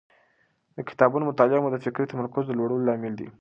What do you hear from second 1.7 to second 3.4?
د فکري تمرکز د لوړولو لامل دی.